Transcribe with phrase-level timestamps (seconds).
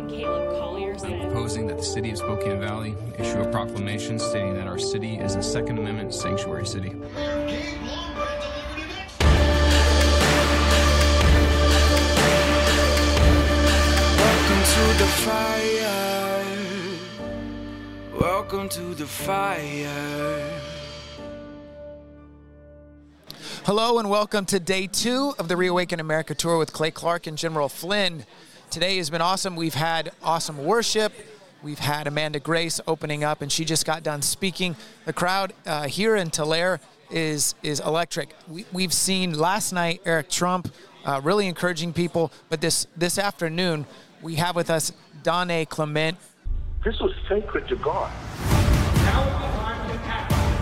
[0.00, 1.20] Lieutenant Caleb Collier said.
[1.20, 5.34] proposing that the city of Spokane Valley issue a proclamation stating that our city is
[5.34, 6.88] a Second Amendment sanctuary city.
[6.90, 7.10] Welcome
[14.64, 16.44] to the fire.
[18.18, 20.60] Welcome to the fire.
[23.64, 27.36] Hello and welcome to day two of the Reawaken America tour with Clay Clark and
[27.36, 28.24] General Flynn.
[28.70, 29.56] Today has been awesome.
[29.56, 31.12] We've had awesome worship.
[31.60, 34.76] We've had Amanda Grace opening up, and she just got done speaking.
[35.06, 36.78] The crowd uh, here in Tulare
[37.10, 38.32] is is electric.
[38.46, 40.72] We, we've seen last night Eric Trump
[41.04, 43.86] uh, really encouraging people, but this this afternoon
[44.22, 44.92] we have with us
[45.24, 46.16] Donne Clement.
[46.84, 48.12] This was sacred to God.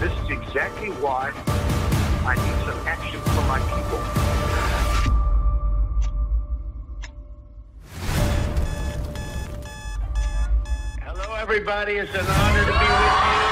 [0.00, 1.30] This is exactly why
[2.24, 4.67] I need some action from my people.
[11.48, 11.94] Everybody.
[11.94, 13.44] It's an honor to be with you.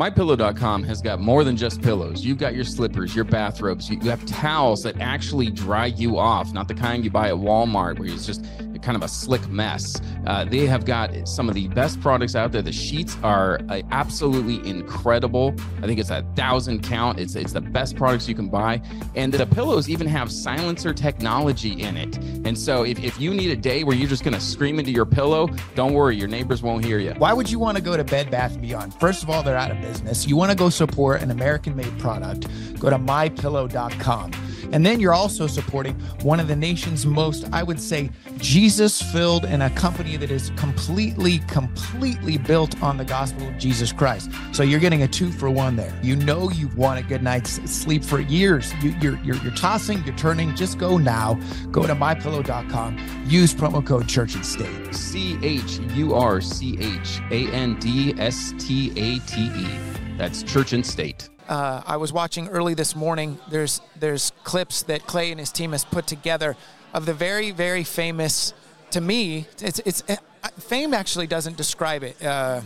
[0.00, 2.24] MyPillow.com has got more than just pillows.
[2.24, 3.90] You've got your slippers, your bathrobes.
[3.90, 7.34] You you have towels that actually dry you off, not the kind you buy at
[7.34, 8.42] Walmart where it's just
[8.82, 10.00] kind of a slick mess.
[10.26, 12.62] Uh, they have got some of the best products out there.
[12.62, 15.54] The sheets are uh, absolutely incredible.
[15.78, 17.18] I think it's a thousand count.
[17.18, 18.82] It's it's the best products you can buy,
[19.14, 22.16] and the pillows even have silencer technology in it.
[22.46, 24.90] And so if, if you need a day where you're just going to scream into
[24.90, 27.12] your pillow, don't worry, your neighbors won't hear you.
[27.18, 28.94] Why would you want to go to Bed Bath & Beyond?
[28.94, 30.26] First of all, they're out of business.
[30.26, 32.46] You want to go support an American-made product,
[32.78, 34.32] go to mypillow.com.
[34.72, 39.44] And then you're also supporting one of the nation's most, I would say, Jesus filled
[39.44, 44.30] and a company that is completely, completely built on the gospel of Jesus Christ.
[44.52, 45.98] So you're getting a two for one there.
[46.02, 48.72] You know you've wanted good night's sleep for years.
[48.82, 50.54] You, you're, you're, you're tossing, you're turning.
[50.54, 51.34] Just go now.
[51.70, 53.24] Go to mypillow.com.
[53.26, 54.94] Use promo code Church and State.
[54.94, 59.68] C H U R C H A N D S T A T E.
[60.16, 61.30] That's Church and State.
[61.50, 63.38] Uh, I was watching early this morning.
[63.50, 66.56] There's there's clips that Clay and his team has put together
[66.94, 68.54] of the very very famous.
[68.92, 70.16] To me, it's it's uh,
[70.58, 72.24] fame actually doesn't describe it.
[72.24, 72.62] Uh,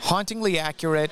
[0.00, 1.10] hauntingly accurate.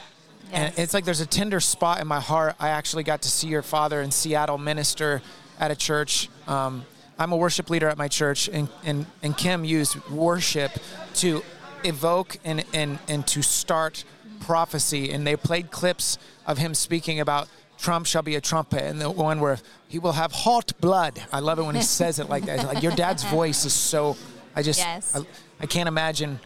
[0.53, 2.55] And it's like there's a tender spot in my heart.
[2.61, 5.21] I actually got to see your father in Seattle minister
[5.59, 6.29] at a church.
[6.47, 6.87] Um,
[7.19, 10.71] I'm a worship leader at my church, and, and, and Kim used worship
[11.15, 11.43] to
[11.83, 14.05] evoke and, and, and to start
[14.41, 15.11] prophecy.
[15.11, 17.49] And they played clips of him speaking about
[17.79, 19.59] Trump shall be a trumpet, and the one where
[19.89, 21.23] he will have hot blood.
[21.33, 22.65] I love it when he says it like that.
[22.65, 24.17] Like your dad's voice is so.
[24.55, 25.15] I just Yes.
[25.15, 25.27] I,
[25.61, 26.41] I can't imagine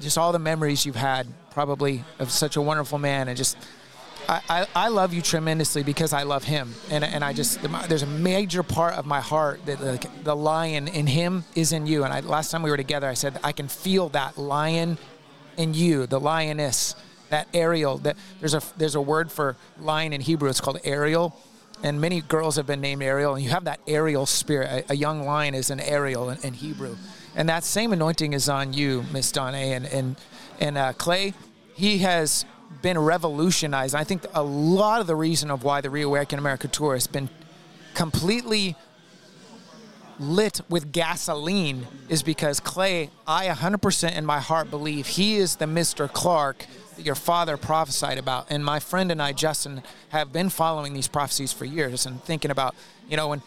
[0.00, 3.56] just all the memories you've had probably of such a wonderful man and just
[4.28, 8.02] I, I, I love you tremendously because I love him and, and I just there's
[8.02, 12.04] a major part of my heart that like, the lion in him is in you
[12.04, 14.96] and I, last time we were together I said I can feel that lion
[15.56, 16.94] in you the lioness
[17.30, 21.36] that Ariel that there's a there's a word for lion in Hebrew it's called Ariel.
[21.82, 24.84] And many girls have been named Ariel and you have that Ariel spirit.
[24.88, 26.96] A, a young lion is an Ariel in, in Hebrew.
[27.34, 30.16] And that same anointing is on you Miss Donne and and
[30.60, 31.32] and uh, Clay
[31.74, 32.44] he has
[32.82, 33.94] been revolutionized.
[33.94, 37.28] I think a lot of the reason of why the Reawaken America tour has been
[37.94, 38.76] completely
[40.20, 45.64] lit with gasoline is because Clay, I 100% in my heart believe he is the
[45.64, 46.12] Mr.
[46.12, 46.66] Clark
[46.96, 48.46] that your father prophesied about.
[48.50, 52.50] And my friend and I, Justin, have been following these prophecies for years and thinking
[52.50, 52.74] about,
[53.08, 53.42] you know, when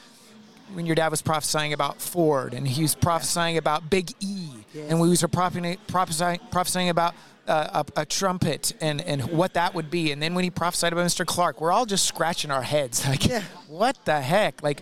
[0.73, 4.99] when your dad was prophesying about Ford and he was prophesying about Big E and
[4.99, 7.13] we was prophesying, prophesying, prophesying about
[7.47, 10.11] uh, a, a trumpet and, and what that would be.
[10.11, 11.25] And then when he prophesied about Mr.
[11.25, 13.23] Clark, we're all just scratching our heads like,
[13.67, 14.63] what the heck?
[14.63, 14.81] Like,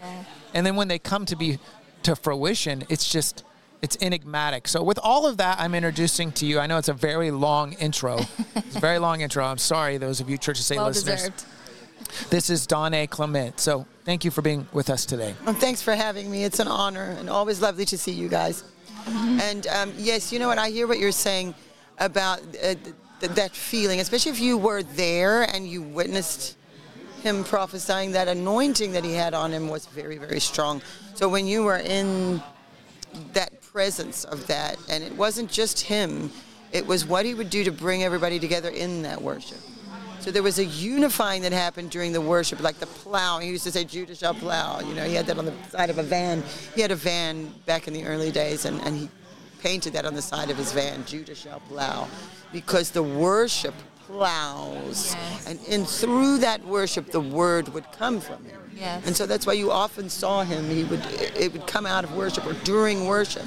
[0.53, 1.59] and then when they come to be
[2.03, 3.43] to fruition, it's just
[3.81, 4.67] it's enigmatic.
[4.67, 6.59] So with all of that, I'm introducing to you.
[6.59, 8.19] I know it's a very long intro.
[8.55, 9.43] it's a very long intro.
[9.43, 11.29] I'm sorry, those of you Church of State Well listeners.
[11.29, 11.45] deserved.
[12.29, 13.59] This is Donne Clement.
[13.59, 15.33] So thank you for being with us today.
[15.45, 16.43] Well, thanks for having me.
[16.43, 18.63] It's an honor and always lovely to see you guys.
[19.07, 20.57] And um, yes, you know what?
[20.59, 21.55] I hear what you're saying
[21.97, 22.75] about uh,
[23.19, 26.57] th- that feeling, especially if you were there and you witnessed
[27.21, 28.11] him prophesying.
[28.11, 30.81] That anointing that he had on him was very, very strong.
[31.15, 32.41] So when you were in
[33.33, 36.31] that presence of that, and it wasn't just him,
[36.71, 39.59] it was what he would do to bring everybody together in that worship.
[40.19, 43.39] So there was a unifying that happened during the worship, like the plow.
[43.39, 44.79] He used to say, Judah shall plow.
[44.79, 46.43] You know, he had that on the side of a van.
[46.75, 49.09] He had a van back in the early days, and, and he
[49.59, 52.07] painted that on the side of his van, Judah shall plow,
[52.53, 53.73] because the worship
[54.11, 55.15] plows.
[55.15, 55.47] Yes.
[55.47, 58.59] And in through that worship, the word would come from him.
[58.75, 59.05] Yes.
[59.05, 60.69] And so that's why you often saw him.
[60.69, 61.05] He would
[61.35, 63.45] it would come out of worship or during worship,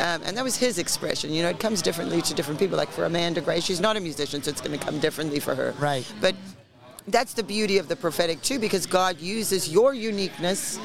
[0.00, 1.32] um, and that was his expression.
[1.32, 2.76] You know, it comes differently to different people.
[2.76, 5.54] Like for Amanda Grace, she's not a musician, so it's going to come differently for
[5.54, 5.74] her.
[5.78, 6.10] Right.
[6.20, 6.34] But
[7.08, 10.78] that's the beauty of the prophetic too, because God uses your uniqueness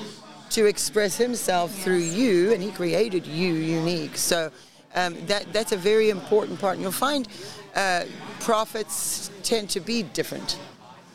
[0.51, 4.17] to express Himself through you, and He created you unique.
[4.17, 4.51] So
[4.95, 6.73] um, that that's a very important part.
[6.73, 7.27] And you'll find
[7.75, 8.05] uh,
[8.39, 10.57] prophets tend to be different.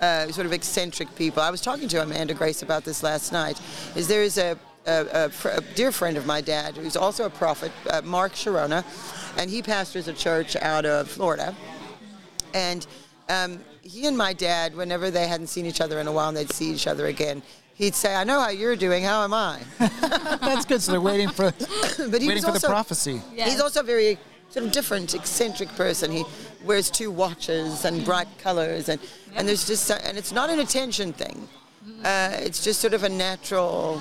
[0.01, 1.43] Uh, sort of eccentric people.
[1.43, 3.59] I was talking to Amanda Grace about this last night.
[3.97, 7.31] Is there is a, a, a, a dear friend of my dad who's also a
[7.31, 8.85] prophet, uh, Mark Chironna,
[9.39, 11.55] and he pastors a church out of Florida.
[12.53, 12.87] And
[13.29, 16.37] um, he and my dad, whenever they hadn't seen each other in a while and
[16.37, 17.43] they'd see each other again,
[17.75, 19.05] he'd say, "I know how you're doing.
[19.05, 20.83] How am I?" That's good.
[20.83, 21.53] So they're waiting for
[22.11, 23.23] but he waiting was for the also, prophecy.
[23.35, 23.53] Yes.
[23.53, 24.19] He's also a very
[24.51, 26.11] sort of different, eccentric person.
[26.11, 26.25] He
[26.65, 29.01] wears two watches and bright colors, and
[29.35, 31.49] and there's just and it's not an attention thing.
[32.05, 34.01] Uh, it's just sort of a natural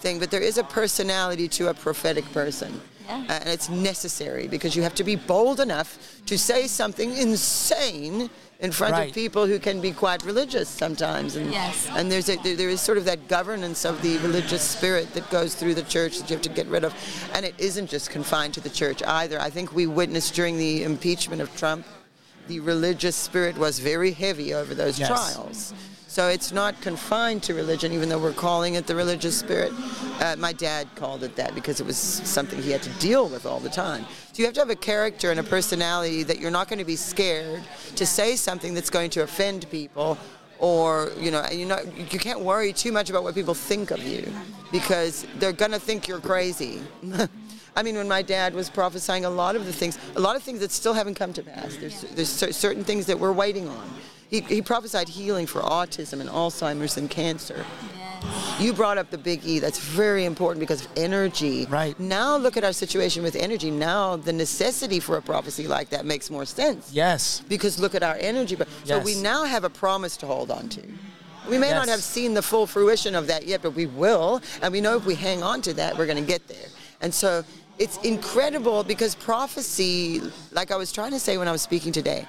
[0.00, 0.18] thing.
[0.18, 2.80] But there is a personality to a prophetic person.
[3.06, 3.24] Yeah.
[3.28, 8.28] Uh, and it's necessary because you have to be bold enough to say something insane
[8.58, 9.08] in front Right.
[9.08, 11.36] of people who can be quite religious sometimes.
[11.36, 11.86] And, Yes.
[11.94, 15.28] and there's a, there, there is sort of that governance of the religious spirit that
[15.30, 16.94] goes through the church that you have to get rid of.
[17.34, 19.40] And it isn't just confined to the church either.
[19.40, 21.86] I think we witnessed during the impeachment of Trump,
[22.48, 25.08] the religious spirit was very heavy over those Yes.
[25.08, 25.74] trials.
[26.16, 29.70] So it's not confined to religion, even though we're calling it the religious spirit.
[30.18, 33.44] Uh, my dad called it that because it was something he had to deal with
[33.44, 34.06] all the time.
[34.32, 36.86] So you have to have a character and a personality that you're not going to
[36.86, 37.62] be scared
[37.96, 40.16] to say something that's going to offend people,
[40.58, 41.80] or you know, you know,
[42.10, 44.26] you can't worry too much about what people think of you
[44.72, 46.80] because they're going to think you're crazy.
[47.76, 50.42] I mean, when my dad was prophesying a lot of the things, a lot of
[50.42, 51.76] things that still haven't come to pass.
[51.76, 53.90] There's, there's cer- certain things that we're waiting on.
[54.28, 57.64] He, he prophesied healing for autism and Alzheimer's and cancer.
[57.96, 58.60] Yes.
[58.60, 59.58] You brought up the big E.
[59.58, 61.66] That's very important because of energy.
[61.66, 61.98] Right.
[62.00, 63.70] Now look at our situation with energy.
[63.70, 66.92] Now the necessity for a prophecy like that makes more sense.
[66.92, 67.42] Yes.
[67.48, 68.56] Because look at our energy.
[68.56, 70.82] But so we now have a promise to hold on to.
[71.48, 74.40] We may not have seen the full fruition of that yet, but we will.
[74.62, 76.66] And we know if we hang on to that, we're going to get there.
[77.00, 77.44] And so
[77.78, 82.26] it's incredible because prophecy, like I was trying to say when I was speaking today,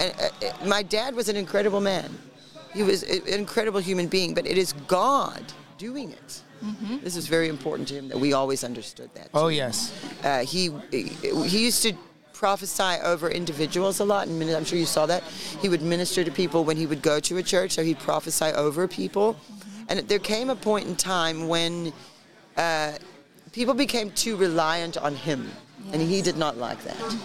[0.00, 2.10] and, uh, my dad was an incredible man.
[2.72, 5.42] He was an incredible human being, but it is God
[5.78, 6.42] doing it.
[7.02, 9.28] This is very important to him that we always understood that.
[9.32, 9.92] Oh yes.
[10.22, 11.94] Uh, he he used to
[12.34, 15.22] prophesy over individuals a lot, and I'm sure you saw that.
[15.62, 18.50] He would minister to people when he would go to a church, so he'd prophesy
[18.64, 19.36] over people.
[19.88, 21.92] And there came a point in time when
[22.56, 22.92] uh,
[23.52, 25.50] people became too reliant on him,
[25.92, 27.16] and he did not like that.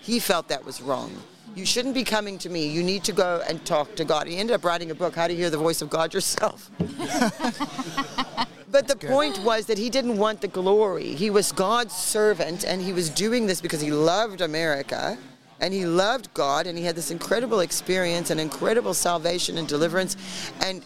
[0.00, 1.10] He felt that was wrong.
[1.54, 2.66] You shouldn't be coming to me.
[2.66, 4.26] You need to go and talk to God.
[4.26, 6.70] He ended up writing a book, How to Hear the Voice of God Yourself.
[8.72, 11.14] But the point was that he didn't want the glory.
[11.14, 15.18] He was God's servant, and he was doing this because he loved America,
[15.60, 20.16] and he loved God, and he had this incredible experience and incredible salvation and deliverance,
[20.62, 20.82] and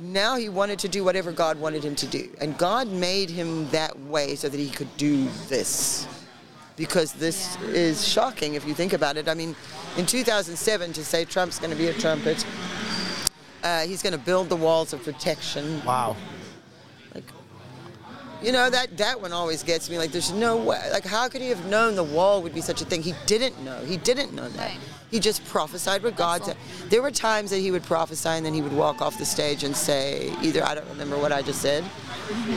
[0.00, 3.70] now he wanted to do whatever God wanted him to do, and God made him
[3.70, 6.08] that way so that he could do this.
[6.80, 9.28] Because this is shocking if you think about it.
[9.28, 9.54] I mean,
[9.98, 12.42] in 2007, to say Trump's going to be a trumpet,
[13.62, 15.84] uh, he's going to build the walls of protection.
[15.84, 16.16] Wow.
[17.14, 17.30] Like,
[18.42, 19.98] you know that that one always gets me.
[19.98, 20.80] Like, there's no way.
[20.90, 23.02] Like, how could he have known the wall would be such a thing?
[23.02, 23.84] He didn't know.
[23.84, 24.70] He didn't know that.
[24.70, 24.80] Right.
[25.10, 26.56] He just prophesied what God said.
[26.88, 29.64] There were times that he would prophesy and then he would walk off the stage
[29.64, 31.84] and say, either I don't remember what I just said,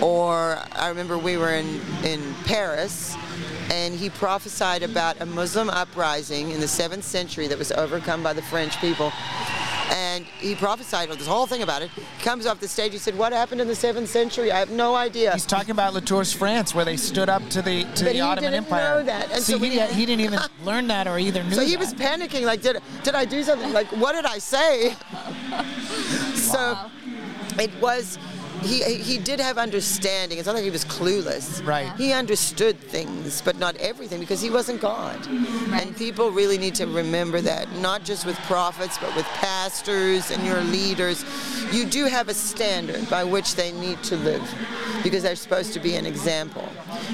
[0.01, 3.15] or I remember we were in in Paris.
[3.71, 8.33] And he prophesied about a Muslim uprising in the seventh century that was overcome by
[8.33, 9.11] the French people
[9.91, 11.89] and he prophesied all this whole thing about it.
[11.91, 12.93] He comes off the stage.
[12.93, 14.51] He said, "What happened in the seventh century?
[14.51, 17.83] I have no idea." He's talking about Latour's France, where they stood up to the
[17.83, 18.95] to But the he Ottoman didn't Empire.
[18.99, 21.43] know that, and See, so he, when he- he didn't even learn that or either
[21.43, 21.53] knew.
[21.55, 21.79] so he that.
[21.79, 22.43] was panicking.
[22.43, 23.71] Like, did did I do something?
[23.73, 24.95] Like, what did I say?
[26.35, 26.77] so
[27.59, 28.17] it was.
[28.63, 30.37] He, he did have understanding.
[30.37, 31.65] It's not like he was clueless.
[31.65, 31.91] Right.
[31.97, 35.19] He understood things, but not everything because he wasn't God.
[35.27, 40.45] And people really need to remember that, not just with prophets, but with pastors and
[40.45, 41.25] your leaders.
[41.71, 44.43] You do have a standard by which they need to live
[45.03, 46.67] because they're supposed to be an example.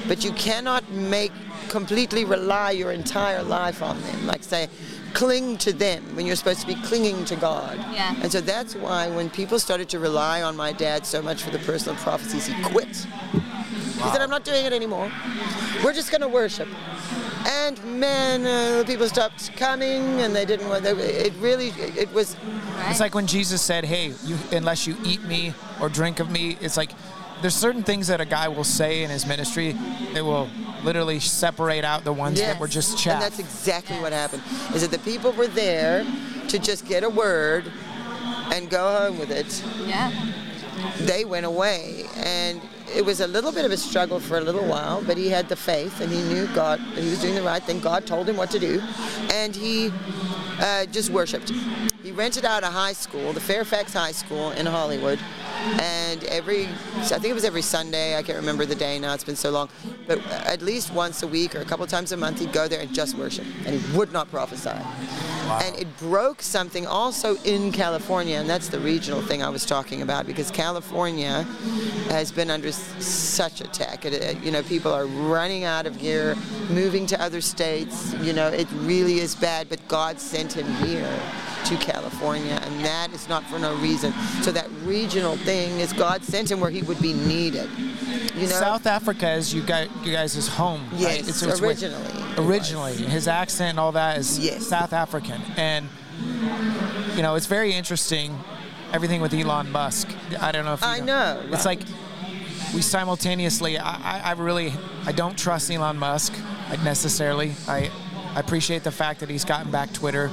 [0.06, 1.32] But you cannot make
[1.68, 4.26] completely rely your entire life on them.
[4.26, 4.68] Like, say,
[5.14, 7.76] cling to them when you're supposed to be clinging to God.
[7.92, 8.14] Yeah.
[8.22, 11.50] And so that's why when people started to rely on my dad so much for
[11.50, 12.88] the personal prophecies, he quit.
[13.32, 15.10] He said, I'm not doing it anymore.
[15.84, 16.68] We're just going to worship.
[17.46, 20.84] And man, uh, people stopped coming, and they didn't want.
[20.84, 22.36] They, it really, it was.
[22.88, 26.58] It's like when Jesus said, "Hey, you, unless you eat me or drink of me,"
[26.60, 26.90] it's like
[27.40, 29.72] there's certain things that a guy will say in his ministry
[30.14, 30.48] that will
[30.84, 33.14] literally separate out the ones that were just chat.
[33.14, 34.42] And that's exactly what happened.
[34.74, 36.04] Is that the people were there
[36.48, 37.70] to just get a word
[38.52, 39.62] and go home with it.
[39.86, 40.12] Yeah.
[41.00, 42.60] They went away, and
[42.94, 45.02] it was a little bit of a struggle for a little while.
[45.02, 46.80] But he had the faith, and he knew God.
[46.94, 47.80] That he was doing the right thing.
[47.80, 48.82] God told him what to do,
[49.32, 49.92] and he
[50.58, 51.52] uh, just worshipped.
[52.02, 55.18] He rented out a high school, the Fairfax High School in Hollywood,
[55.80, 58.16] and every I think it was every Sunday.
[58.16, 59.12] I can't remember the day now.
[59.12, 59.68] It's been so long,
[60.06, 62.80] but at least once a week or a couple times a month, he'd go there
[62.80, 64.70] and just worship, and he would not prophesy.
[65.50, 70.00] And it broke something also in California, and that's the regional thing I was talking
[70.00, 71.42] about because California
[72.08, 74.06] has been under such attack.
[74.06, 76.36] It, uh, you know, people are running out of here,
[76.70, 78.14] moving to other states.
[78.22, 79.68] You know, it really is bad.
[79.68, 81.20] But God sent him here
[81.66, 84.12] to California, and that is not for no reason.
[84.42, 87.68] So that regional thing is God sent him where he would be needed.
[88.34, 90.82] You know, South Africa is you guys, you guys' home.
[90.92, 91.00] right?
[91.00, 92.04] Yes, It's- it's with- originally
[92.38, 94.66] originally, his accent and all that is Yes.
[94.66, 95.88] South African, and
[97.16, 98.38] you know it's very interesting.
[98.92, 100.08] Everything with Elon Musk.
[100.40, 101.78] I don't know if you I know, It's right.
[101.78, 101.80] like
[102.74, 103.78] we simultaneously.
[103.78, 104.72] I, I, I really
[105.06, 106.32] I don't trust Elon Musk
[106.82, 107.54] necessarily.
[107.68, 107.90] I
[108.34, 110.30] I appreciate the fact that he's gotten back Twitter.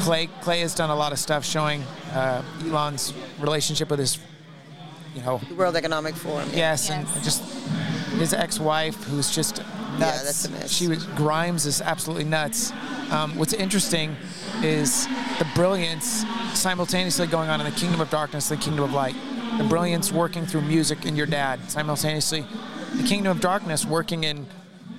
[0.00, 4.18] Clay Clay has done a lot of stuff showing uh, Elon's relationship with his,
[5.14, 6.48] you know, the World Economic Forum.
[6.50, 6.56] yeah.
[6.56, 7.42] Yes, and just
[8.18, 10.00] his ex-wife, who's just nuts.
[10.00, 10.70] Yeah, that's a mess.
[10.70, 12.72] She was Grimes is absolutely nuts.
[13.10, 14.16] Um, what's interesting
[14.62, 15.06] is
[15.38, 19.14] the brilliance simultaneously going on in the kingdom of darkness, the kingdom of light.
[19.58, 22.44] The brilliance working through music in your dad simultaneously.
[22.94, 24.46] The kingdom of darkness working in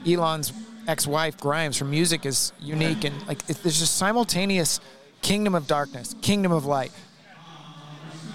[0.06, 0.52] Elon's
[0.88, 1.80] ex-wife Grimes.
[1.80, 4.80] Her music is unique and like it, there's just simultaneous
[5.22, 6.92] kingdom of darkness, kingdom of light.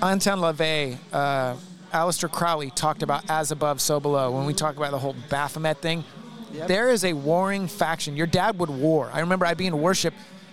[0.02, 1.54] Anton LaVey, uh,
[1.92, 4.30] Aleister Crowley talked about as above, so below.
[4.32, 6.04] When we talk about the whole Baphomet thing,
[6.66, 8.16] there is a warring faction.
[8.16, 9.10] Your dad would war.
[9.12, 10.12] I remember I'd be in worship,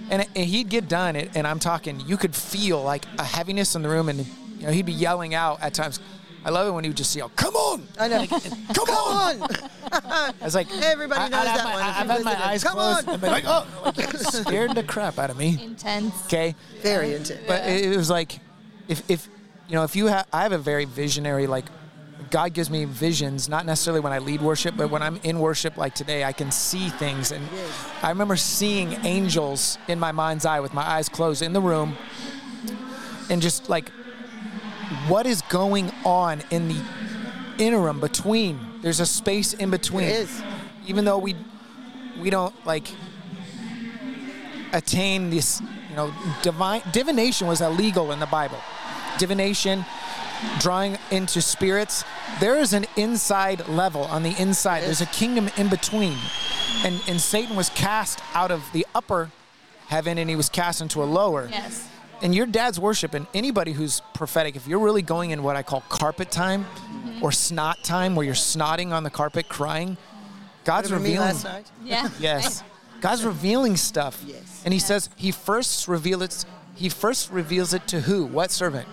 [0.10, 3.76] and, and he'd get done, and, and I'm talking, you could feel like a heaviness
[3.76, 4.26] in the room, and
[4.60, 6.00] you know he'd be yelling out at times.
[6.46, 8.26] I love it when he would just yell, "Come on, I know.
[8.74, 9.42] come, on!"
[9.92, 12.64] I was like, Everybody knows I'd have that my, one I've you've had my eyes
[12.64, 13.08] Come closed.
[13.08, 13.14] on.
[13.16, 15.60] and be like, "Oh!" Like, scared the crap out of me.
[15.62, 16.14] Intense.
[16.26, 17.42] Okay, Very intense.
[17.48, 18.40] but it, it was like
[18.88, 19.28] if if
[19.68, 21.66] you know if you have i have a very visionary like
[22.32, 25.78] god gives me visions not necessarily when i lead worship but when i'm in worship
[25.78, 27.48] like today i can see things and
[28.02, 31.96] i remember seeing angels in my mind's eye with my eyes closed in the room
[33.30, 33.92] and just like
[35.08, 36.82] what is going on in the
[37.58, 40.08] interim between there's a space in between.
[40.08, 40.42] There is.
[40.88, 41.36] even though we
[42.20, 42.88] we don't like
[44.72, 48.60] attain this you know divine divination was illegal in the bible.
[49.18, 49.86] Divination
[50.60, 52.06] drawing into spirits
[52.40, 54.84] there is an inside level on the inside.
[54.84, 56.18] There's a kingdom in between.
[56.86, 59.32] And and satan was cast out of the upper
[59.88, 61.50] heaven and he was cast into a lower.
[61.52, 61.88] Yes.
[62.22, 65.64] And your dad's worship and anybody who's prophetic if you're really going in what i
[65.64, 67.24] call carpet time mm-hmm.
[67.24, 69.98] or snot time where you're snotting on the carpet crying
[70.64, 71.72] god's Remember revealing last night?
[71.84, 72.10] Yeah.
[72.20, 72.64] Yes.
[73.02, 74.22] God's revealing stuff.
[74.26, 74.62] Yes.
[74.66, 76.46] And he says he first reveals it
[76.76, 78.26] he first reveals it to who?
[78.26, 78.88] What servant?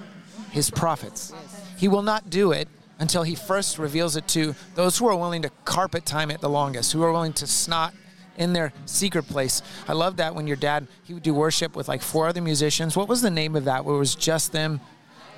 [0.51, 1.33] His prophets.
[1.77, 2.69] He will not do it
[2.99, 6.49] until he first reveals it to those who are willing to carpet time it the
[6.49, 7.95] longest, who are willing to snot
[8.39, 9.63] in their secret place.
[9.89, 12.97] I love that when your dad he would do worship with like four other musicians.
[12.97, 13.85] What was the name of that?
[13.85, 14.81] Where it was just them.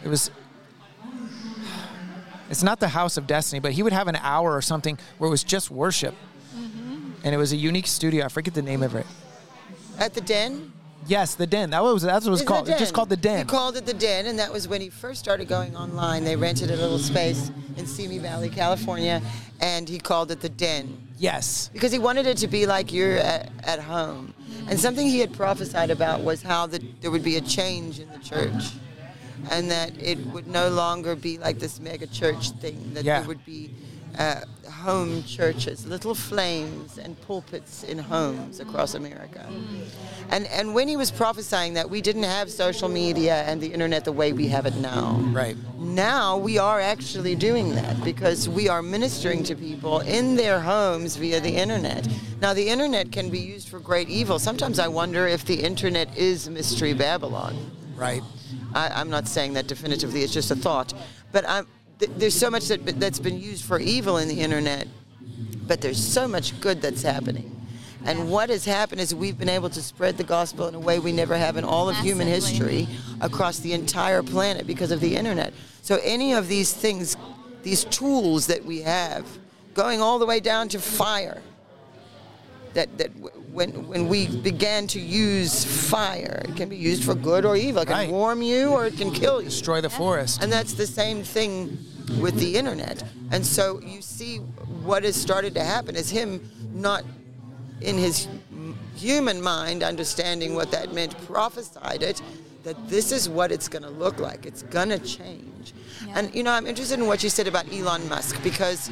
[0.05, 0.31] It was
[2.50, 5.28] it's not the House of Destiny, but he would have an hour or something where
[5.28, 6.14] it was just worship.
[6.57, 7.11] Mm-hmm.
[7.25, 8.25] And it was a unique studio.
[8.25, 9.07] I forget the name of it.
[9.99, 10.73] At the Den?
[11.07, 11.71] Yes, the Den.
[11.71, 12.69] That was that's what it was It's called.
[12.69, 13.38] It's just called the Den.
[13.38, 16.25] He called it the Den, and that was when he first started going online.
[16.25, 19.23] They rented a little space in Simi Valley, California,
[19.61, 21.71] and he called it the Den yes.
[21.73, 24.35] because he wanted it to be like you're at, at home.
[24.69, 28.09] And something he had prophesied about was how the, there would be a change in
[28.11, 28.73] the church,
[29.50, 32.93] and that it would no longer be like this mega church thing.
[32.95, 33.21] That Yeah.
[33.21, 33.71] there would be
[34.19, 34.40] uh,
[34.79, 39.45] home churches, little flames and pulpits in homes across America.
[40.31, 44.05] And and when he was prophesying that, we didn't have social media and the internet
[44.05, 45.17] the way we have it now.
[45.33, 45.57] Right.
[45.79, 51.17] Now we are actually doing that because we are ministering to people in their homes
[51.17, 52.07] via the internet.
[52.41, 54.39] Now the internet can be used for great evil.
[54.39, 57.57] Sometimes I wonder if the internet is mystery Babylon.
[57.97, 58.23] Right.
[58.75, 60.95] I, I'm not saying that definitively; it's just a thought.
[61.33, 61.67] But I'm,
[61.99, 64.87] th- there's so much that that's been used for evil in the internet,
[65.67, 67.55] but there's so much good that's happening.
[68.05, 70.99] And what has happened is we've been able to spread the gospel in a way
[70.99, 72.88] we never have in all of human history
[73.21, 75.52] across the entire planet because of the internet.
[75.83, 77.17] So any of these things,
[77.62, 79.26] these tools that we have,
[79.75, 81.43] going all the way down to fire,
[82.75, 83.11] that, that
[83.59, 87.83] when, when we began to use fire, it can be used for good or evil.
[87.83, 88.09] It can Right.
[88.11, 89.49] warm you or it can kill you.
[89.49, 90.41] Destroy the forest.
[90.43, 91.77] And that's the same thing
[92.21, 93.03] with the internet.
[93.33, 94.37] And so you see
[94.88, 97.03] what has started to happen is him not
[97.81, 98.29] in his
[98.97, 102.23] human mind understanding what that meant, prophesied it,
[102.62, 104.47] that this is what it's going to look like.
[104.47, 105.75] It's going to change.
[106.15, 108.88] And, you know, I'm interested in what you said about Elon Musk because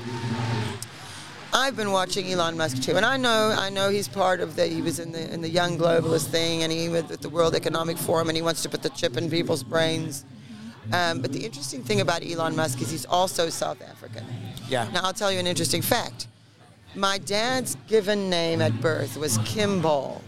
[1.59, 4.67] I've been watching Elon Musk too, and I know I know he's part of the.
[4.67, 7.55] He was in the in the Young Globalist thing, and he was at the World
[7.55, 10.25] Economic Forum, and he wants to put the chip in people's brains.
[10.93, 14.25] Um, but the interesting thing about Elon Musk is he's also South African.
[14.69, 14.87] Yeah.
[14.93, 16.29] Now I'll tell you an interesting fact.
[16.95, 20.23] My dad's given name at birth was Kimball,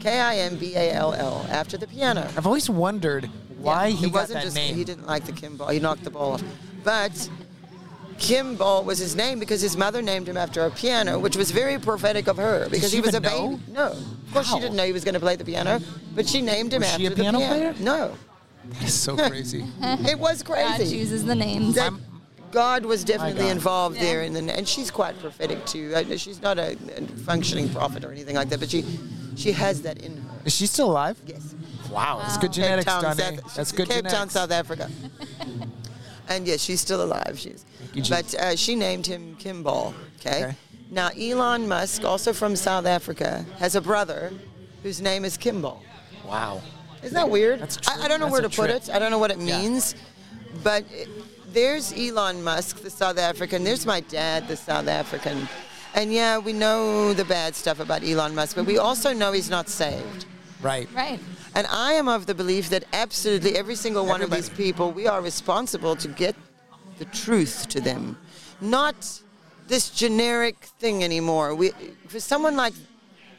[0.00, 2.28] K-I-M-B-A-L-L, after the piano.
[2.36, 4.74] I've always wondered why Yeah, he it got wasn't that just name.
[4.74, 5.68] he didn't like the Kimball.
[5.68, 6.42] He knocked the ball off.
[6.82, 7.28] But
[8.22, 11.78] Kimball was his name because his mother named him after a piano, which was very
[11.78, 13.48] prophetic of her because she he was a even know?
[13.56, 13.72] baby.
[13.72, 14.54] No, of course How?
[14.54, 15.80] she didn't know he was going to play the piano,
[16.14, 17.54] but she named him Was after she a the piano piano.
[17.54, 17.74] player?
[17.80, 18.16] No,
[18.80, 19.64] It's so crazy.
[19.82, 20.68] it was crazy.
[20.68, 20.98] God crazy.
[20.98, 21.74] chooses the names.
[21.74, 21.92] That
[22.52, 23.50] God was definitely God.
[23.52, 24.02] involved Yeah.
[24.04, 25.92] there, and then and she's quite prophetic too.
[25.96, 28.84] I- She's not a, a functioning prophet or anything like that, but she
[29.36, 30.30] she has that in her.
[30.44, 31.18] Is she still alive?
[31.26, 31.54] Yes.
[31.90, 34.28] Wow, that's good Cape genetics, Town, South, That's she's good Cape Town.
[34.30, 34.88] South Africa.
[36.28, 37.36] and yes, she's still alive.
[37.38, 37.64] She's.
[37.94, 39.94] You, But uh, she named him Kimball.
[40.20, 40.44] Okay?
[40.44, 40.54] Okay.
[40.90, 44.32] Now Elon Musk, also from South Africa, has a brother
[44.82, 45.82] whose name is Kimball.
[46.26, 46.60] Wow.
[47.02, 47.60] Isn't that weird?
[47.60, 48.32] That's a I, I don't know trip.
[48.32, 48.90] where to That's a put it.
[48.94, 49.60] I don't know what it Yeah.
[49.60, 49.94] means.
[50.62, 51.08] But it,
[51.52, 53.64] there's Elon Musk, the South African.
[53.64, 55.48] There's my dad, the South African.
[55.94, 59.50] And yeah, we know the bad stuff about Elon Musk, but we also know he's
[59.50, 60.26] not saved.
[60.62, 60.88] Right.
[60.94, 61.18] right.
[61.54, 65.06] And I am of the belief that absolutely every single one of these people, we
[65.06, 66.36] are responsible to get
[66.98, 68.16] the truth to them,
[68.60, 69.22] not
[69.68, 71.54] this generic thing anymore.
[71.54, 71.70] We,
[72.08, 72.74] for someone like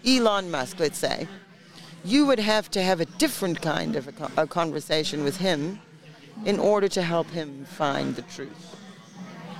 [0.06, 1.28] Elon Musk, let's say,
[2.04, 5.80] you would have to have a different kind of a, a conversation with him
[6.46, 8.76] in order to help him find the truth.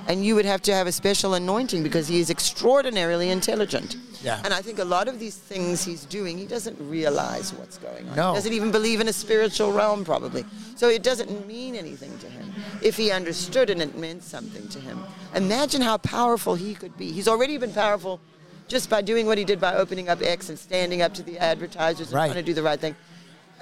[0.06, 3.96] And you would have to have a special anointing because he is extraordinarily intelligent.
[4.22, 4.40] Yeah.
[4.44, 8.08] And I think a lot of these things he's doing, he doesn't realize what's going
[8.10, 8.16] on.
[8.16, 8.30] No.
[8.32, 10.44] He doesn't even believe in a spiritual realm, probably.
[10.76, 12.52] So it doesn't mean anything to him.
[12.82, 15.02] If he understood and it meant something to him.
[15.34, 17.10] Imagine how powerful he could be.
[17.12, 18.20] He's already been powerful
[18.68, 21.38] just by doing what he did by opening up X and standing up to the
[21.38, 22.26] advertisers and Right.
[22.26, 22.96] trying to do the right thing.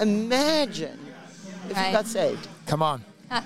[0.01, 0.99] Imagine
[1.69, 2.49] if he got saved.
[2.67, 3.05] Come on.
[3.31, 3.43] Uh,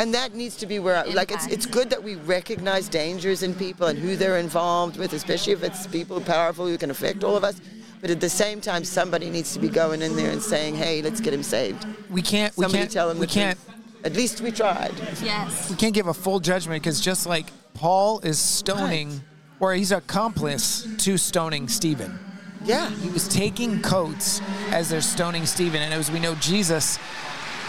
[0.00, 3.42] And that needs to be where, I, like, it's, it's good that we recognize dangers
[3.42, 7.22] in people and who they're involved with, especially if it's people powerful who can affect
[7.22, 7.60] all of us.
[8.00, 11.02] But at the same time, somebody needs to be going in there and saying, "Hey,
[11.02, 12.56] let's get him saved." We can't.
[12.56, 12.90] We Somebody can't.
[12.90, 13.58] tell him we the can't.
[13.62, 13.76] truth.
[14.06, 14.94] At least we tried.
[15.22, 15.68] Yes.
[15.68, 19.20] We can't give a full judgment because just like Paul is stoning, Right.
[19.60, 22.18] or he's accomplice to stoning Stephen.
[22.64, 22.88] Yeah.
[22.88, 26.98] He was taking coats as they're stoning Stephen, and as we know, Jesus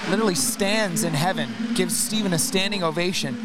[0.09, 3.35] literally stands in heaven, gives Stephen a standing ovation.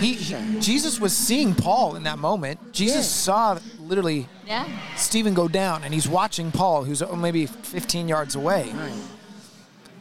[0.00, 2.72] He, he- Jesus was seeing Paul in that moment.
[2.72, 3.02] Jesus Yeah.
[3.02, 4.66] saw literally Yeah.
[4.96, 8.72] Stephen go down, and he's watching Paul, who's oh, maybe 15 yards away.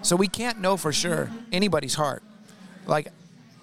[0.01, 2.23] So we can't know for sure anybody's heart.
[2.87, 3.09] Like,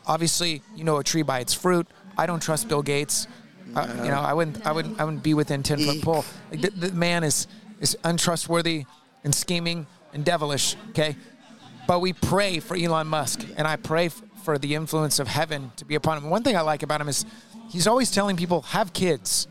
[0.07, 1.87] obviously, you know a tree by its fruit.
[2.17, 3.27] I don't trust Bill Gates.
[3.75, 6.25] Uh, you know, I wouldn't, I wouldn't, I wouldn't be within 10 foot pole.
[6.51, 7.47] Like, the, the man is
[7.81, 8.87] is untrustworthy
[9.25, 10.75] and scheming and devilish.
[10.91, 11.17] Okay,
[11.89, 15.73] but we pray for Elon Musk, and I pray f- for the influence of heaven
[15.77, 16.31] to be upon him.
[16.31, 17.25] One thing I like about him is
[17.71, 19.49] he's always telling people have kids.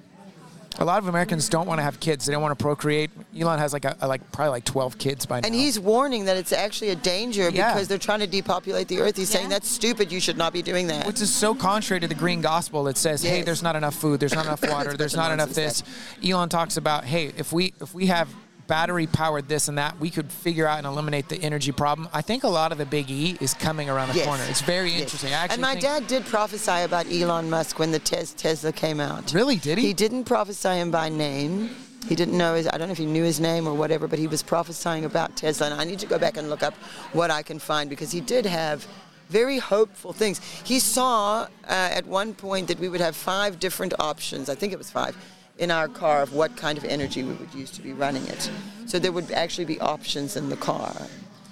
[0.79, 2.27] A lot of Americans don't want to have kids.
[2.27, 3.09] They don't want to procreate.
[3.35, 5.47] Elon has like a, a- like probably like 12 kids by now.
[5.47, 7.73] And he's warning that it's actually a danger Yeah.
[7.73, 9.17] because they're trying to depopulate the earth.
[9.17, 10.11] He's saying that's stupid.
[10.11, 11.07] You should not be doing that.
[11.07, 14.19] Which is so contrary to the green gospel that says, "Hey, there's not enough food,
[14.19, 17.73] there's not enough water, there's not enough this." nonsense Elon talks about, "Hey, if we
[17.81, 18.29] if we have
[18.67, 22.21] battery powered this and that, we could figure out and eliminate the energy problem." I
[22.21, 24.25] think a lot of the big E is coming around the Yes.
[24.27, 24.43] corner.
[24.49, 25.01] It's very Yes.
[25.01, 25.33] interesting.
[25.33, 28.71] I actually and my think- dad did prophesy about Elon Musk when the tes- Tesla
[28.71, 29.33] came out.
[29.33, 29.55] Really?
[29.55, 29.87] Did he?
[29.87, 31.75] He didn't prophesy him by name.
[32.07, 32.67] He didn't know his.
[32.67, 35.35] I don't know if he knew his name or whatever, but he was prophesying about
[35.35, 35.69] Tesla.
[35.71, 36.73] And I need to go back and look up
[37.11, 38.85] what I can find because he did have
[39.29, 40.39] very hopeful things.
[40.63, 44.47] He saw uh, at one point that we would have five different options.
[44.49, 45.17] I think it was five
[45.57, 48.49] in our car of what kind of energy we would use to be running it.
[48.85, 50.93] So there would actually be options in the car.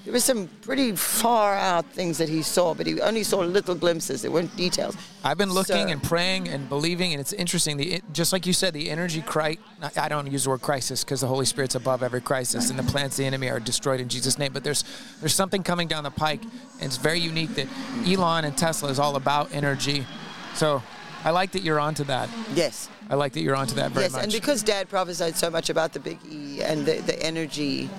[0.04, 3.74] there were some pretty far out things that he saw, but he only saw little
[3.74, 4.22] glimpses.
[4.22, 4.96] There weren't details.
[5.24, 7.78] I've been looking So- and praying and believing, and it's interesting.
[7.78, 9.58] The just like you said, the energy cri
[9.98, 12.84] I don't use the word crisis because the Holy Spirit's above every crisis, and the
[12.84, 14.54] plans of the enemy are destroyed in Jesus' name.
[14.54, 14.84] But there's
[15.22, 17.68] there's something coming down the pike, and it's very unique that
[18.06, 20.06] Elon and Tesla is all about energy.
[20.54, 20.84] So
[21.24, 22.30] I like that you're onto that.
[22.54, 22.90] Yes.
[23.10, 24.12] I like that you're onto that very much.
[24.12, 24.24] yes, much.
[24.26, 27.90] and because Dad prophesied so much about the big E and the, the energy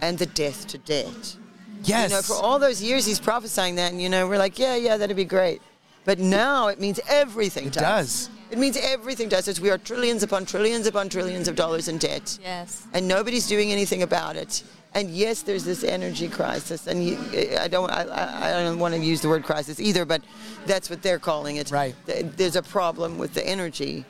[0.00, 1.36] and the death to debt.
[1.82, 4.58] yes, You know, for all those years he's prophesying that, and you know, we're like,
[4.58, 5.60] yeah, yeah, that'd be great.
[6.04, 8.28] But now it means everything It to does.
[8.28, 8.30] us.
[8.50, 9.48] It means everything to us.
[9.48, 12.38] It's we are trillions upon trillions upon trillions of dollars in debt.
[12.40, 12.86] Yes.
[12.92, 14.62] And nobody's doing anything about it.
[14.96, 17.18] And yes, there's this energy crisis, and you,
[17.60, 20.22] I don't, I, I I don't want to use the word crisis either, but
[20.64, 21.70] that's what they're calling it.
[21.70, 21.94] Right.
[22.06, 24.06] There's a problem with the energy,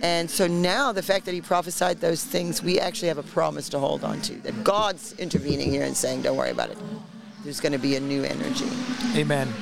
[0.00, 3.68] and so now the fact that he prophesied those things, we actually have a promise
[3.68, 4.36] to hold on to.
[4.36, 6.78] That God's intervening here and saying, "Don't worry about it.
[7.44, 8.70] There's going to be a new energy."
[9.20, 9.52] Amen.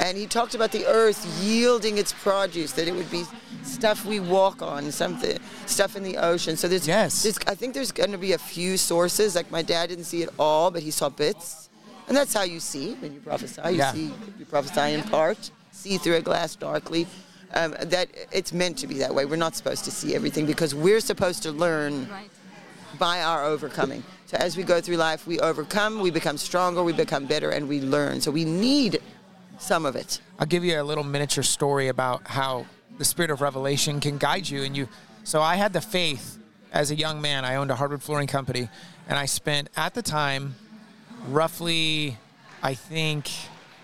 [0.00, 3.24] And he talked about the earth yielding its produce, that it would be
[3.62, 6.56] stuff we walk on, something, stuff in the ocean.
[6.56, 7.22] So there's, Yes.
[7.22, 9.34] there's I think there's going to be a few sources.
[9.34, 11.68] Like my dad didn't see it all, but he saw bits,
[12.08, 13.60] and that's how you see when you prophesy.
[13.66, 13.92] You Yeah.
[13.92, 17.06] see, you prophesy in part, see through a glass darkly.
[17.52, 19.26] Um, that it's meant to be that way.
[19.26, 22.28] We're not supposed to see everything because we're supposed to learn Right.
[22.98, 24.02] by our overcoming.
[24.26, 27.68] So as we go through life, we overcome, we become stronger, we become better, and
[27.68, 28.20] we learn.
[28.20, 29.00] So we need
[29.58, 30.20] some of it.
[30.38, 32.66] I'll give you a little miniature story about how
[32.98, 34.62] the spirit of revelation can guide you.
[34.62, 34.88] And you,
[35.24, 36.38] so I had the faith
[36.72, 37.44] as a young man.
[37.44, 38.68] I owned a hardwood flooring company,
[39.08, 40.56] and I spent at the time
[41.28, 42.18] roughly,
[42.62, 43.30] I think,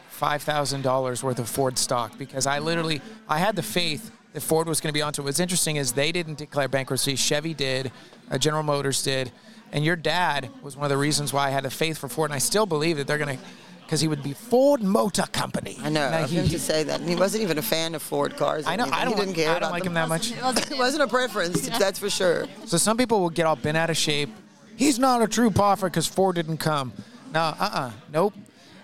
[0.09, 4.43] five thousand dollars worth of Ford stock because I literally I had the faith that
[4.43, 5.25] Ford was going to be onto it.
[5.25, 7.17] What's interesting is they didn't declare bankruptcy.
[7.17, 7.91] Chevy did,
[8.31, 9.33] uh, General Motors did,
[9.73, 12.31] and your dad was one of the reasons why I had the faith for Ford,
[12.31, 13.45] and I still believe that they're going to.
[13.91, 15.77] Because he would be Ford Motor Company.
[15.83, 17.01] I know, Now, of he- him to say that.
[17.01, 18.65] And he wasn't even a fan of Ford cars.
[18.65, 18.85] I know.
[18.85, 19.01] anything.
[19.01, 19.19] I don't.
[19.19, 20.31] He didn't care I don't about like him that much.
[20.31, 22.47] It wasn't, It wasn't a preference, that's for sure.
[22.67, 24.31] So some people will get all bent out of shape.
[24.77, 26.93] He's not a true prophet because Ford didn't come.
[27.35, 27.91] No, uh-uh.
[28.13, 28.35] Nope.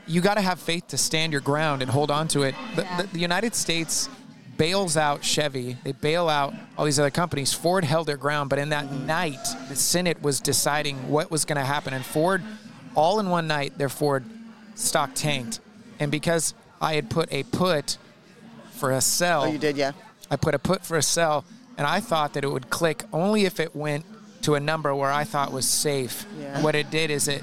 [0.08, 2.56] You got to have faith to stand your ground and hold on to it.
[2.74, 3.02] The, Yeah.
[3.02, 4.08] the, the United States
[4.56, 5.76] bails out Chevy.
[5.84, 7.52] They bail out all these other companies.
[7.52, 9.06] Ford held their ground, but in that mm-hmm.
[9.06, 11.94] night, the Senate was deciding what was going to happen.
[11.94, 12.42] And Ford,
[12.96, 14.24] all in one night, their Ford
[14.76, 15.58] stock tanked.
[15.98, 17.98] And because I had put a put
[18.72, 19.92] for a sell, Oh, you did, yeah.
[20.30, 21.44] I put a put for a sell,
[21.78, 24.04] and I thought that it would click only if it went
[24.42, 26.24] to a number where I thought was safe.
[26.38, 26.62] Yeah.
[26.62, 27.42] What it did is it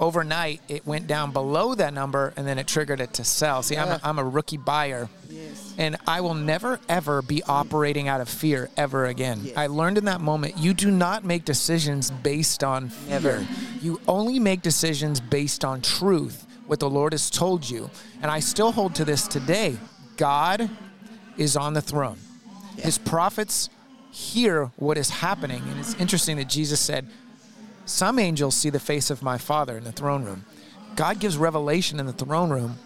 [0.00, 3.62] overnight it went down below that number, and then it triggered it to sell.
[3.62, 3.98] See, I'm, Yeah.
[4.02, 5.74] a, I'm a rookie buyer, Yes.
[5.78, 9.42] and I will never ever be operating out of fear ever again.
[9.44, 9.56] Yes.
[9.56, 13.10] I learned in that moment you do not make decisions based on fear.
[13.10, 13.46] Never.
[13.80, 17.90] You only make decisions based on truth, what the Lord has told you.
[18.22, 19.76] And I still hold to this today.
[20.16, 20.70] God
[21.36, 22.18] is on the throne.
[22.78, 23.68] His prophets
[24.10, 25.62] hear what is happening.
[25.68, 27.06] And it's interesting that Jesus said,
[27.86, 30.44] Some angels see the face of my Father in the throne room.
[30.96, 32.76] God gives revelation in the throne room.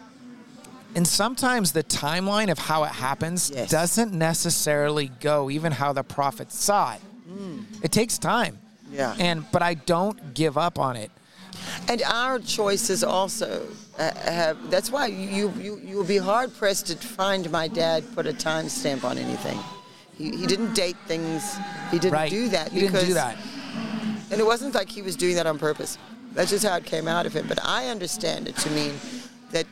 [0.95, 3.71] And sometimes the timeline of how it happens Yes.
[3.71, 7.01] doesn't necessarily go even how the prophets saw it.
[7.29, 7.65] Mm.
[7.83, 8.59] It takes time.
[8.91, 9.15] Yeah.
[9.19, 11.11] And but I don't give up on it.
[11.89, 13.67] And our choices also
[13.99, 14.71] uh, have.
[14.71, 18.33] That's why you, you you will be hard pressed to find my dad put a
[18.33, 19.59] time stamp on anything.
[20.17, 21.57] He, he didn't date things.
[21.91, 22.31] He didn't right.
[22.31, 23.37] do that He because didn't do that.
[24.31, 25.99] and it wasn't like he was doing that on purpose.
[26.33, 27.47] That's just how it came out of him.
[27.49, 28.95] But I understand it to mean
[29.53, 29.67] that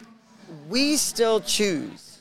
[0.69, 2.19] we still choose,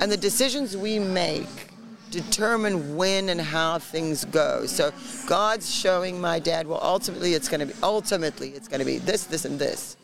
[0.00, 1.71] and the decisions we make
[2.12, 4.66] determine when and how things go.
[4.66, 4.92] So
[5.26, 8.98] God's showing my dad, well, ultimately it's going to be ultimately it's going to be
[8.98, 9.96] this, this, and this.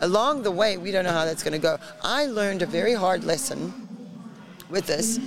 [0.00, 1.78] Along the way, we don't know how that's going to go.
[2.02, 3.72] I learned a very hard lesson
[4.68, 5.18] with this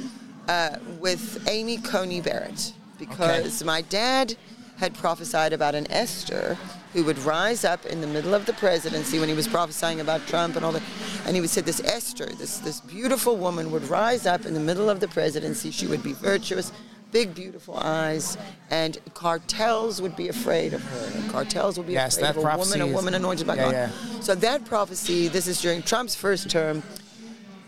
[0.47, 4.36] uh, with Amy Coney Barrett because my dad
[4.78, 6.58] had prophesied about an Esther
[6.97, 10.25] who would rise up in the middle of the presidency when he was prophesying about
[10.25, 10.81] Trump and all that.
[11.27, 14.60] And he would say this Esther, this this beautiful woman would rise up in the
[14.60, 15.69] middle of the presidency.
[15.69, 16.71] She would be virtuous,
[17.12, 18.36] big beautiful eyes,
[18.71, 21.12] and cartels would be afraid of her.
[21.19, 23.73] And cartels would be Yes, afraid of a woman, a woman anointed by yeah, God.
[23.73, 23.89] yeah.
[24.21, 26.81] So that prophecy, this is during Trump's first term,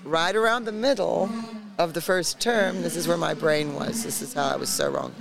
[0.04, 1.30] right around the middle
[1.78, 4.04] of the first term, this is where my brain was.
[4.04, 5.14] This is how I was so wrong.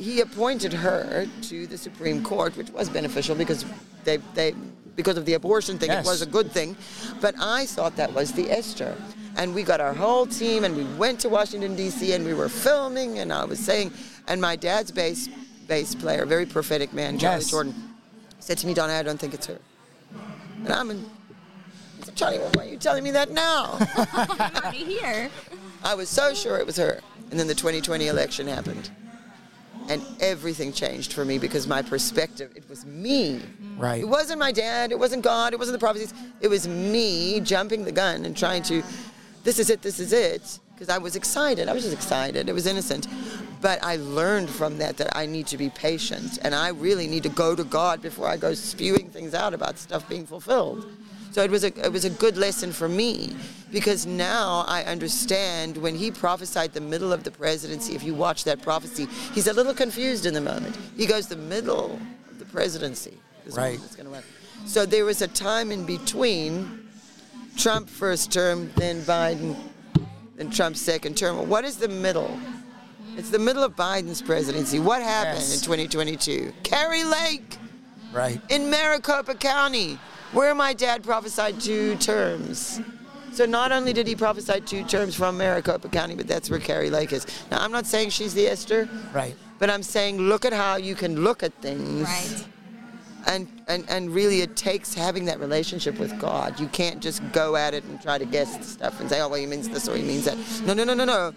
[0.00, 3.66] He appointed her to the Supreme Court, which was beneficial because
[4.04, 4.54] they, they
[4.96, 6.06] because of the abortion thing, Yes.
[6.06, 6.74] it was a good thing.
[7.20, 8.96] But I thought that was the Esther.
[9.36, 12.48] And we got our whole team and we went to Washington, D.C., and we were
[12.48, 13.92] filming, and I was saying,
[14.26, 15.28] and my dad's bass,
[15.68, 17.50] bass player, very prophetic man, Charlie Yes.
[17.50, 17.74] Jordan,
[18.40, 19.58] said to me, Donne, I don't think it's her.
[20.64, 21.04] And I'm in.
[22.00, 23.76] I said, Johnny, well, why are you telling me that now?
[23.96, 25.30] I'm already here.
[25.84, 27.00] I was so sure it was her.
[27.30, 28.90] And then the 2020 election happened.
[29.90, 33.40] And everything changed for me because my perspective, it was me.
[33.40, 33.80] Mm-hmm.
[33.80, 34.00] Right.
[34.00, 36.14] It wasn't my dad, it wasn't God, it wasn't the prophecies.
[36.40, 38.82] It was me jumping the gun and trying to,
[39.42, 40.60] this is it, this is it.
[40.72, 41.68] Because I was excited.
[41.68, 42.48] I was just excited.
[42.48, 43.06] It was innocent.
[43.60, 46.38] But I learned from that that I need to be patient.
[46.40, 49.76] And I really need to go to God before I go spewing things out about
[49.76, 50.90] stuff being fulfilled.
[51.32, 53.36] So it was a it was a good lesson for me
[53.70, 57.94] because now I understand when he prophesied the middle of the presidency.
[57.94, 60.76] If you watch that prophecy, he's a little confused in the moment.
[60.96, 63.14] He goes the middle of the presidency.
[63.52, 63.74] Right.
[63.84, 64.28] it's gonna happen.
[64.66, 66.88] So there was a time in between
[67.56, 69.56] Trump first term, then Biden,
[70.36, 71.48] then Trump's second term.
[71.48, 72.38] What is the middle?
[73.16, 74.78] It's the middle of Biden's presidency.
[74.78, 75.54] What happened Yes.
[75.54, 76.52] in 2022?
[76.62, 77.56] Kari Lake
[78.12, 78.40] Right.
[78.48, 79.98] in Maricopa County,
[80.32, 82.80] where my dad prophesied two terms.
[83.32, 86.90] So not only did he prophesy two terms from Maricopa County, but that's where Kari
[86.90, 87.26] Lake is.
[87.50, 89.36] Now I'm not saying she's the Esther, Right.
[89.58, 92.02] but I'm saying look at how you can look at things.
[92.08, 92.44] Right.
[93.26, 96.58] And, and, and really it takes having that relationship with God.
[96.58, 99.38] You can't just go at it and try to guess stuff and say, oh, well,
[99.38, 100.38] he means this or he means that.
[100.66, 101.34] No, no, no, no, no.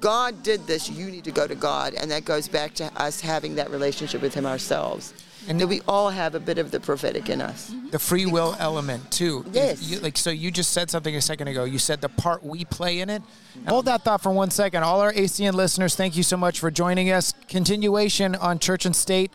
[0.00, 0.90] God did this.
[0.90, 1.94] You need to go to God.
[1.94, 5.14] And that goes back to us having that relationship with him ourselves.
[5.46, 7.72] And- And that we all have a bit of the prophetic in us.
[7.90, 9.44] the free will element too.
[9.52, 9.82] Yes.
[9.82, 11.64] You, like so, you just said something a second ago.
[11.64, 13.22] You said the part we play in it.
[13.68, 14.82] Hold um, that thought for one second.
[14.82, 17.34] All our ACN listeners, thank you so much for joining us.
[17.48, 19.30] Continuation on Church and State.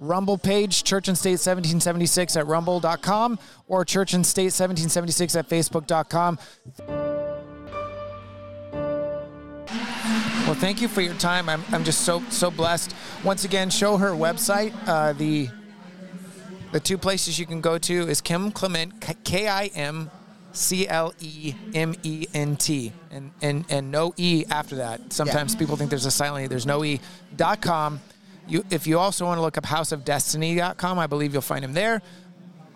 [0.00, 6.38] Rumble page, Church and State 1776 at rumble.com or Church and State 1776 at facebook.com.
[10.48, 11.50] Well, thank you for your time.
[11.50, 12.94] I'm, I'm just so so blessed.
[13.22, 14.72] Once again, show her website.
[14.86, 15.50] Uh, the
[16.72, 20.10] the two places you can go to is Kim Clement, K I M
[20.52, 25.12] C L E M E N T, and and and no e after that.
[25.12, 26.48] Sometimes people think there's a silent e.
[26.48, 26.98] There's no e.
[27.36, 28.00] dot com.
[28.46, 31.62] You if you also want to look up house of houseofdestiny.com, I believe you'll find
[31.62, 32.00] him there.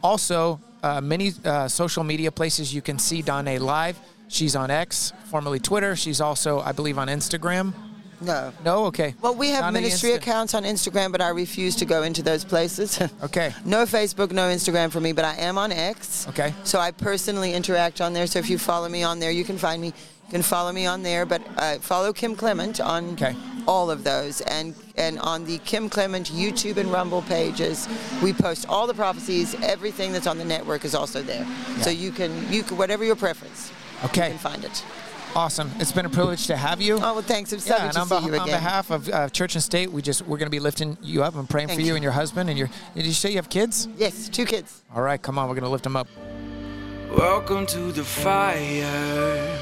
[0.03, 3.99] Also, uh, many uh, social media places you can see Donne live.
[4.29, 5.95] She's on X, formerly Twitter.
[5.97, 7.75] She's also, I believe, on Instagram.
[8.21, 8.53] No.
[8.65, 9.15] No, okay.
[9.21, 12.45] Well, we have ministry Insta- accounts on Instagram, but I refuse to go into those
[12.45, 13.01] places.
[13.23, 13.53] Okay.
[13.65, 16.27] no Facebook, no Instagram for me, but I am on X.
[16.29, 16.55] Okay.
[16.65, 18.27] So I personally interact on there.
[18.27, 19.89] So if you follow me on there, you can find me.
[19.89, 23.37] You can follow me on there, but uh, follow Kim Clement on Okay.
[23.67, 27.89] All of those, and and on the Kim Clement YouTube and Rumble pages,
[28.23, 29.55] we post all the prophecies.
[29.63, 31.47] Everything that's on the network is also there.
[31.81, 33.71] So you can you can whatever your preference.
[34.05, 34.25] Okay.
[34.25, 34.85] You can find it.
[35.35, 35.71] Awesome.
[35.79, 36.97] It's been a privilege to have you.
[36.97, 37.53] Oh well, thanks.
[37.55, 39.55] It's so Yeah, good and to on, see beh- you on behalf of uh, Church
[39.55, 41.83] and State, we just we're going to be lifting you up and praying Thank for
[41.83, 41.95] you, you.
[41.95, 42.69] and your husband and your.
[42.95, 43.89] Did you say you have kids?
[43.97, 44.83] yes, two kids.
[44.95, 46.07] All right, come on, we're going to lift them up.
[47.17, 49.59] Welcome to the fire.